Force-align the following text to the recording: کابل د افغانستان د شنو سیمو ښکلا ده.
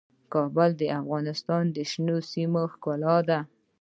کابل 0.33 0.69
د 0.77 0.83
افغانستان 0.99 1.63
د 1.75 1.77
شنو 1.91 2.17
سیمو 2.31 2.61
ښکلا 2.73 3.17
ده. 3.29 3.39